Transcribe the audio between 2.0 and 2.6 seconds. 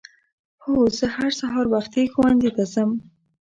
ښؤونځي